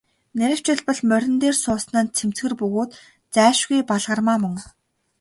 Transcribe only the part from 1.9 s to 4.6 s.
нь цэмцгэр бөгөөд зайлшгүй Балгармаа мөн.